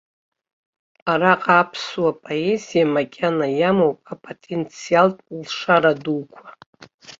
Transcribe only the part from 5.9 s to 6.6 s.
дуқәа.